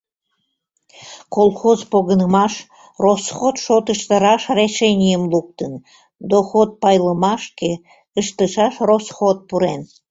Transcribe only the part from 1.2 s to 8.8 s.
Колхоз погынымаш росход шотышто раш решенийым луктын; доход пайлымашке ыштышаш